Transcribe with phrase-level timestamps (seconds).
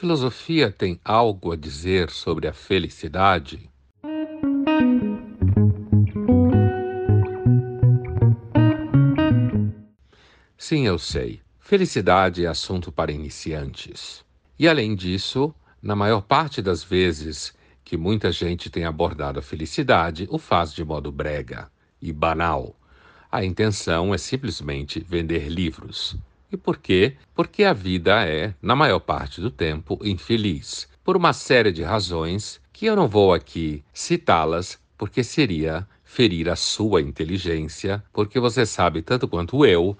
[0.00, 3.70] filosofia tem algo a dizer sobre a felicidade?
[10.56, 11.42] Sim, eu sei.
[11.58, 14.24] Felicidade é assunto para iniciantes.
[14.58, 17.52] E além disso, na maior parte das vezes
[17.84, 21.70] que muita gente tem abordado a felicidade, o faz de modo brega
[22.00, 22.74] e banal.
[23.30, 26.16] A intenção é simplesmente vender livros.
[26.52, 27.16] E por quê?
[27.34, 32.60] Porque a vida é, na maior parte do tempo, infeliz, por uma série de razões
[32.72, 39.00] que eu não vou aqui citá-las, porque seria ferir a sua inteligência, porque você sabe
[39.00, 39.96] tanto quanto eu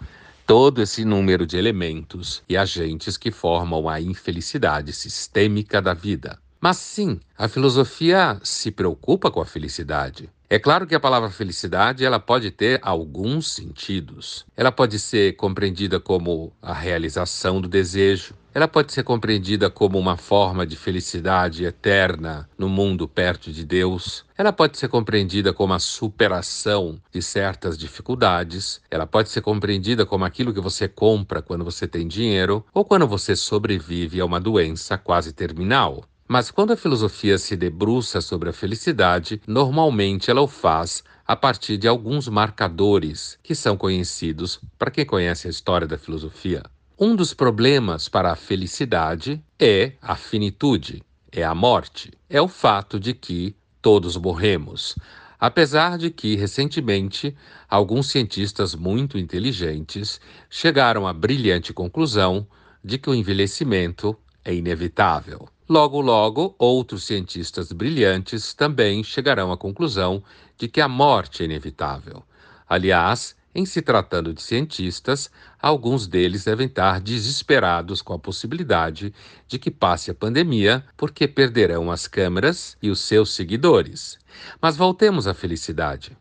[0.46, 6.38] todo esse número de elementos e agentes que formam a infelicidade sistêmica da vida.
[6.60, 10.28] Mas sim, a filosofia se preocupa com a felicidade.
[10.52, 14.44] É claro que a palavra felicidade ela pode ter alguns sentidos.
[14.56, 18.34] Ela pode ser compreendida como a realização do desejo.
[18.52, 24.24] Ela pode ser compreendida como uma forma de felicidade eterna no mundo perto de Deus.
[24.36, 28.80] Ela pode ser compreendida como a superação de certas dificuldades.
[28.90, 33.06] Ela pode ser compreendida como aquilo que você compra quando você tem dinheiro ou quando
[33.06, 36.02] você sobrevive a uma doença quase terminal.
[36.32, 41.76] Mas quando a filosofia se debruça sobre a felicidade, normalmente ela o faz a partir
[41.76, 46.62] de alguns marcadores que são conhecidos para quem conhece a história da filosofia.
[46.96, 53.00] Um dos problemas para a felicidade é a finitude, é a morte, é o fato
[53.00, 54.94] de que todos morremos.
[55.36, 57.36] Apesar de que, recentemente,
[57.68, 62.46] alguns cientistas muito inteligentes chegaram à brilhante conclusão
[62.84, 65.48] de que o envelhecimento é inevitável.
[65.70, 70.20] Logo, logo, outros cientistas brilhantes também chegarão à conclusão
[70.58, 72.24] de que a morte é inevitável.
[72.68, 75.30] Aliás, em se tratando de cientistas,
[75.62, 79.14] alguns deles devem estar desesperados com a possibilidade
[79.46, 84.18] de que passe a pandemia, porque perderão as câmeras e os seus seguidores.
[84.60, 86.18] Mas voltemos à felicidade.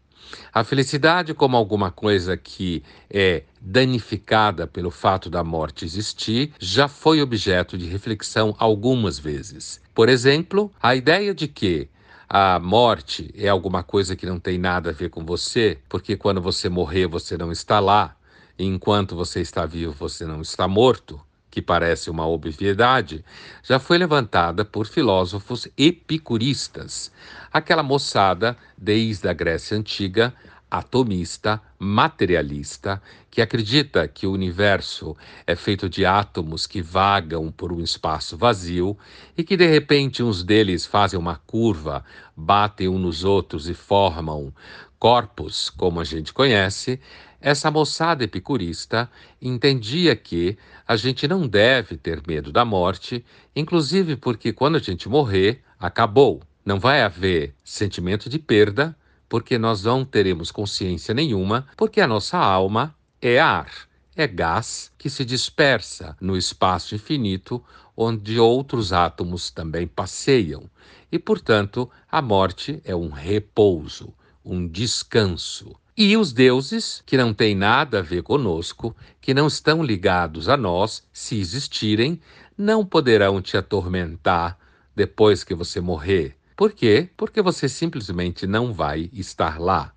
[0.53, 7.21] A felicidade, como alguma coisa que é danificada pelo fato da morte existir, já foi
[7.21, 9.81] objeto de reflexão algumas vezes.
[9.93, 11.89] Por exemplo, a ideia de que
[12.27, 16.41] a morte é alguma coisa que não tem nada a ver com você, porque quando
[16.41, 18.15] você morrer você não está lá,
[18.57, 23.23] enquanto você está vivo você não está morto, que parece uma obviedade,
[23.63, 27.11] já foi levantada por filósofos epicuristas,
[27.51, 30.33] aquela moçada desde a Grécia Antiga,
[30.69, 33.01] atomista, materialista,
[33.31, 35.17] que acredita que o universo
[35.47, 38.97] é feito de átomos que vagam por um espaço vazio
[39.35, 42.03] e que de repente uns deles fazem uma curva,
[42.35, 44.53] batem uns nos outros e formam
[44.99, 46.99] corpos, como a gente conhece,
[47.41, 49.09] essa moçada epicurista
[49.41, 50.57] entendia que
[50.87, 53.23] a gente não deve ter medo da morte,
[53.55, 56.41] inclusive porque quando a gente morrer, acabou.
[56.65, 58.95] Não vai haver sentimento de perda,
[59.29, 63.71] porque nós não teremos consciência nenhuma, porque a nossa alma é ar,
[64.15, 67.63] é gás que se dispersa no espaço infinito,
[67.95, 70.69] onde outros átomos também passeiam.
[71.11, 74.13] E, portanto, a morte é um repouso,
[74.43, 75.75] um descanso.
[76.01, 80.55] E os deuses, que não têm nada a ver conosco, que não estão ligados a
[80.55, 82.21] nós, se existirem,
[82.57, 84.57] não poderão te atormentar
[84.95, 86.37] depois que você morrer.
[86.55, 87.09] Por quê?
[87.17, 89.91] Porque você simplesmente não vai estar lá.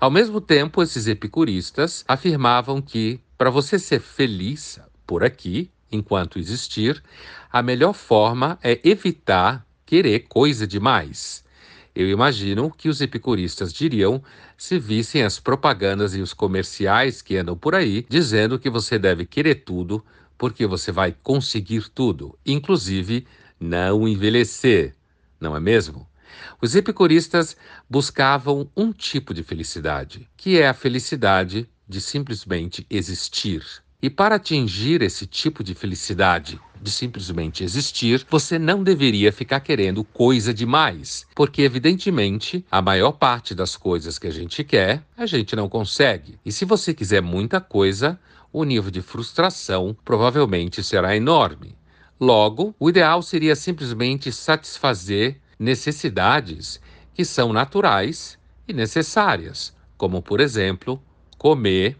[0.00, 7.00] Ao mesmo tempo, esses epicuristas afirmavam que, para você ser feliz por aqui, enquanto existir,
[7.52, 11.45] a melhor forma é evitar querer coisa demais.
[11.96, 14.22] Eu imagino que os epicuristas diriam
[14.54, 19.24] se vissem as propagandas e os comerciais que andam por aí dizendo que você deve
[19.24, 20.04] querer tudo
[20.36, 23.26] porque você vai conseguir tudo, inclusive
[23.58, 24.94] não envelhecer,
[25.40, 26.06] não é mesmo?
[26.60, 27.56] Os epicuristas
[27.88, 33.64] buscavam um tipo de felicidade, que é a felicidade de simplesmente existir.
[34.02, 40.04] E para atingir esse tipo de felicidade, de simplesmente existir, você não deveria ficar querendo
[40.04, 45.56] coisa demais, porque evidentemente a maior parte das coisas que a gente quer, a gente
[45.56, 46.38] não consegue.
[46.44, 48.20] E se você quiser muita coisa,
[48.52, 51.74] o nível de frustração provavelmente será enorme.
[52.20, 56.80] Logo, o ideal seria simplesmente satisfazer necessidades
[57.14, 58.38] que são naturais
[58.68, 61.02] e necessárias, como por exemplo,
[61.38, 61.96] comer,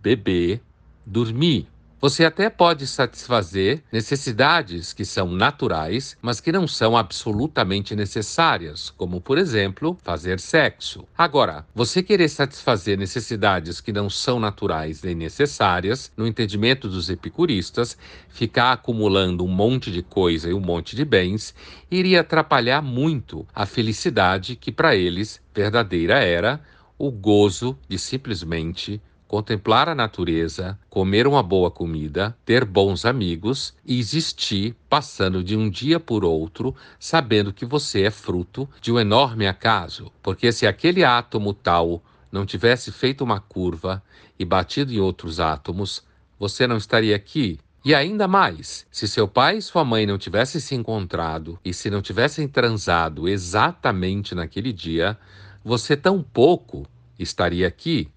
[0.00, 0.60] beber,
[1.06, 1.68] dormir.
[2.02, 9.20] Você até pode satisfazer necessidades que são naturais, mas que não são absolutamente necessárias, como,
[9.20, 11.06] por exemplo, fazer sexo.
[11.16, 17.96] Agora, você querer satisfazer necessidades que não são naturais nem necessárias, no entendimento dos epicuristas,
[18.28, 21.54] ficar acumulando um monte de coisa e um monte de bens,
[21.88, 26.60] iria atrapalhar muito a felicidade que para eles verdadeira era
[26.98, 29.00] o gozo de simplesmente
[29.32, 35.70] contemplar a natureza, comer uma boa comida, ter bons amigos e existir passando de um
[35.70, 40.12] dia por outro, sabendo que você é fruto de um enorme acaso.
[40.22, 44.02] Porque se aquele átomo tal não tivesse feito uma curva
[44.38, 46.04] e batido em outros átomos,
[46.38, 47.58] você não estaria aqui.
[47.82, 51.88] E ainda mais, se seu pai e sua mãe não tivessem se encontrado e se
[51.88, 55.18] não tivessem transado exatamente naquele dia,
[55.64, 56.86] você tampouco
[57.18, 58.10] estaria aqui.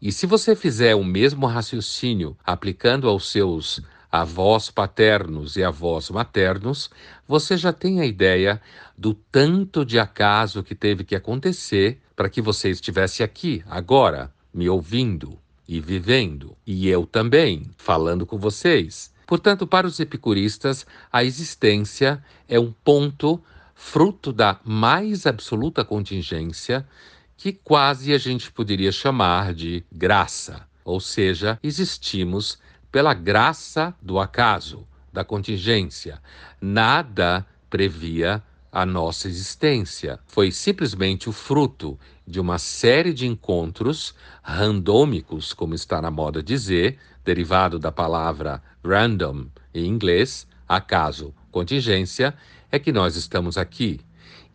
[0.00, 3.80] E se você fizer o mesmo raciocínio aplicando aos seus
[4.12, 6.90] avós paternos e avós maternos,
[7.26, 8.60] você já tem a ideia
[8.96, 14.68] do tanto de acaso que teve que acontecer para que você estivesse aqui, agora, me
[14.68, 15.38] ouvindo
[15.68, 19.12] e vivendo, e eu também, falando com vocês.
[19.26, 23.42] Portanto, para os epicuristas, a existência é um ponto
[23.74, 26.86] fruto da mais absoluta contingência
[27.36, 32.58] que quase a gente poderia chamar de graça, ou seja, existimos
[32.90, 36.20] pela graça do acaso, da contingência.
[36.60, 38.42] Nada previa
[38.72, 40.18] a nossa existência.
[40.26, 46.98] Foi simplesmente o fruto de uma série de encontros randômicos, como está na moda dizer,
[47.24, 52.34] derivado da palavra random em inglês, acaso, contingência,
[52.70, 54.00] é que nós estamos aqui.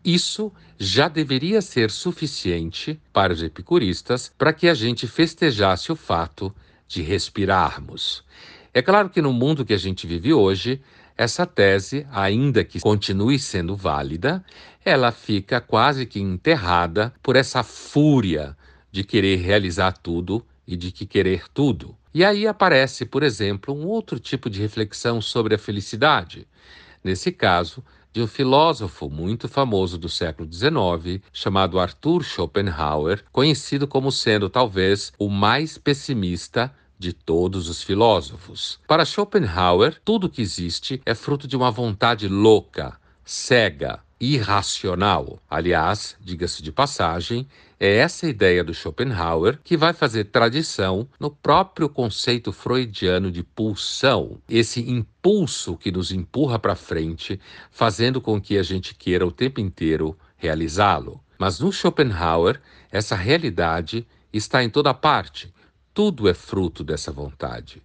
[0.03, 6.53] Isso já deveria ser suficiente para os epicuristas para que a gente festejasse o fato
[6.87, 8.23] de respirarmos.
[8.73, 10.81] É claro que no mundo que a gente vive hoje,
[11.15, 14.43] essa tese, ainda que continue sendo válida,
[14.83, 18.57] ela fica quase que enterrada por essa fúria
[18.91, 21.95] de querer realizar tudo e de que querer tudo.
[22.13, 26.47] E aí aparece, por exemplo, um outro tipo de reflexão sobre a felicidade.
[27.03, 27.83] Nesse caso,
[28.13, 35.13] de um filósofo muito famoso do século XIX, chamado Arthur Schopenhauer, conhecido como sendo talvez
[35.17, 38.79] o mais pessimista de todos os filósofos.
[38.87, 45.41] Para Schopenhauer, tudo que existe é fruto de uma vontade louca, cega, irracional.
[45.49, 47.47] Aliás, diga-se de passagem,
[47.79, 54.37] é essa ideia do Schopenhauer que vai fazer tradição no próprio conceito freudiano de pulsão,
[54.47, 57.41] esse impulso que nos empurra para frente,
[57.71, 61.19] fazendo com que a gente queira o tempo inteiro realizá-lo.
[61.39, 65.51] Mas no Schopenhauer, essa realidade está em toda parte.
[65.91, 67.81] Tudo é fruto dessa vontade.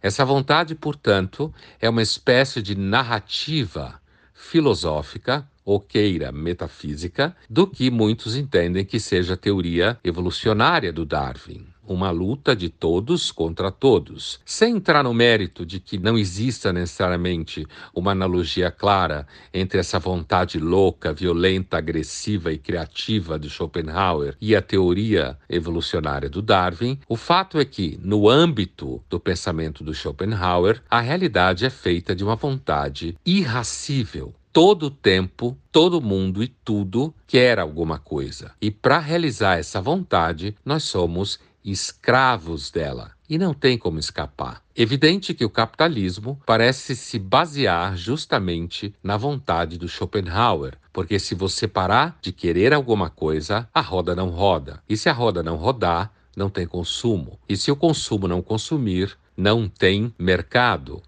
[0.00, 4.00] Essa vontade, portanto, é uma espécie de narrativa
[4.32, 11.66] filosófica ou queira metafísica, do que muitos entendem que seja a teoria evolucionária do Darwin.
[11.86, 17.66] Uma luta de todos contra todos, sem entrar no mérito de que não exista necessariamente
[17.94, 24.62] uma analogia clara entre essa vontade louca, violenta, agressiva e criativa de Schopenhauer e a
[24.62, 26.98] teoria evolucionária do Darwin.
[27.06, 32.24] O fato é que, no âmbito do pensamento do Schopenhauer, a realidade é feita de
[32.24, 38.52] uma vontade irracível, todo o tempo, todo mundo e tudo quer alguma coisa.
[38.62, 44.62] E para realizar essa vontade, nós somos escravos dela e não tem como escapar.
[44.76, 51.66] Evidente que o capitalismo parece se basear justamente na vontade do Schopenhauer, porque se você
[51.66, 54.80] parar de querer alguma coisa, a roda não roda.
[54.88, 57.40] E se a roda não rodar, não tem consumo.
[57.48, 61.02] E se o consumo não consumir, não tem mercado.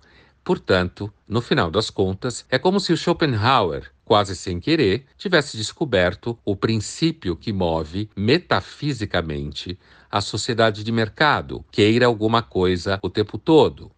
[0.46, 6.38] Portanto, no final das contas, é como se o Schopenhauer, quase sem querer, tivesse descoberto
[6.44, 9.76] o princípio que move metafisicamente
[10.08, 13.90] a sociedade de mercado, queira alguma coisa o tempo todo.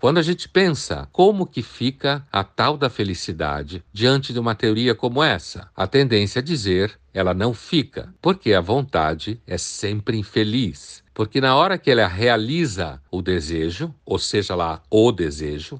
[0.00, 4.94] Quando a gente pensa como que fica a tal da felicidade diante de uma teoria
[4.94, 11.02] como essa, a tendência é dizer ela não fica, porque a vontade é sempre infeliz.
[11.12, 15.78] Porque na hora que ela realiza o desejo, ou seja lá o desejo,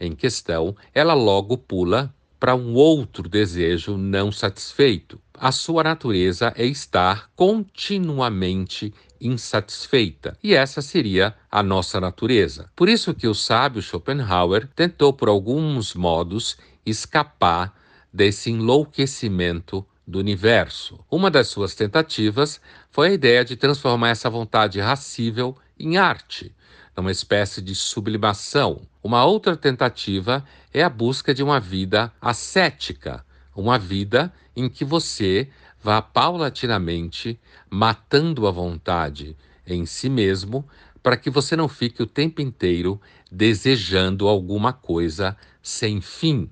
[0.00, 5.20] em questão, ela logo pula para um outro desejo não satisfeito.
[5.34, 12.70] A sua natureza é estar continuamente insatisfeita, e essa seria a nossa natureza.
[12.74, 17.74] Por isso que o sábio Schopenhauer tentou por alguns modos escapar
[18.10, 20.98] desse enlouquecimento do universo.
[21.10, 26.54] Uma das suas tentativas foi a ideia de transformar essa vontade irracível em arte.
[26.96, 28.82] numa espécie de sublimação.
[29.02, 33.24] Uma outra tentativa é a busca de uma vida ascética,
[33.56, 35.48] uma vida em que você
[35.82, 37.40] vá paulatinamente
[37.70, 40.68] matando a vontade em si mesmo,
[41.02, 43.00] para que você não fique o tempo inteiro
[43.32, 46.50] desejando alguma coisa sem fim.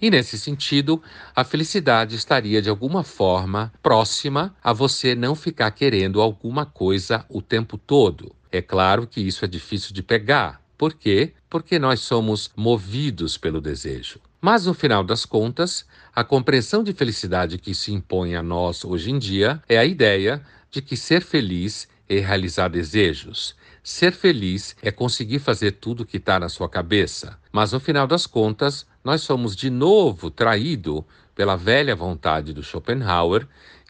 [0.00, 1.02] E nesse sentido,
[1.34, 7.40] a felicidade estaria de alguma forma próxima a você não ficar querendo alguma coisa o
[7.40, 8.36] tempo todo.
[8.52, 10.65] É claro que isso é difícil de pegar.
[10.76, 11.32] Por quê?
[11.48, 14.20] Porque nós somos movidos pelo desejo.
[14.40, 19.10] Mas no final das contas, a compreensão de felicidade que se impõe a nós hoje
[19.10, 23.56] em dia é a ideia de que ser feliz é realizar desejos.
[23.82, 27.38] Ser feliz é conseguir fazer tudo o que está na sua cabeça.
[27.50, 31.02] Mas no final das contas, nós somos de novo traídos
[31.34, 33.46] pela velha vontade do Schopenhauer,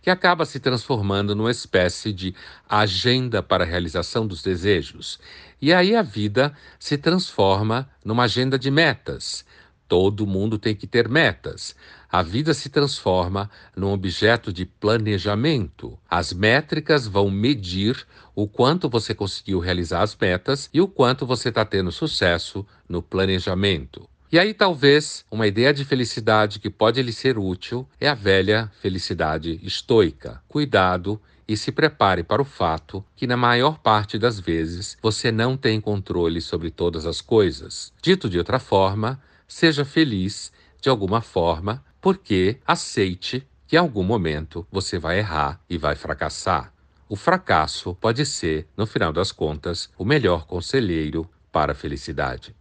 [0.07, 2.33] que acaba se transformando numa espécie de
[2.69, 5.19] agenda para a realização dos desejos.
[5.61, 9.45] E aí a vida se transforma numa agenda de metas.
[9.89, 11.75] Todo mundo tem que ter metas.
[12.09, 15.99] A vida se transforma num objeto de planejamento.
[16.09, 21.49] As métricas vão medir o quanto você conseguiu realizar as metas e o quanto você
[21.49, 24.09] está tendo sucesso no planejamento.
[24.31, 28.73] E aí, talvez, uma ideia de felicidade que pode lhe ser útil é a velha
[28.83, 30.43] felicidade estoica.
[30.49, 35.57] Cuidado e se prepare para o fato que, na maior parte das vezes, você não
[35.57, 37.93] tem controle sobre todas as coisas.
[38.03, 44.67] Dito de outra forma, seja feliz de alguma forma, porque aceite que em algum momento
[44.73, 46.73] você vai errar e vai fracassar.
[47.09, 52.56] O fracasso pode ser, no final das contas, o melhor conselheiro para a felicidade.